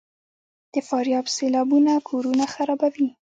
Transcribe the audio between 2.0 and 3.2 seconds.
کورونه خرابوي؟